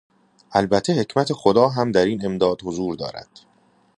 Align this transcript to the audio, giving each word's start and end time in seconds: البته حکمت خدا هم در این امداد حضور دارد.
البته 0.55 0.93
حکمت 0.93 1.33
خدا 1.33 1.69
هم 1.69 1.91
در 1.91 2.05
این 2.05 2.25
امداد 2.25 2.61
حضور 2.63 2.95
دارد. 2.95 3.29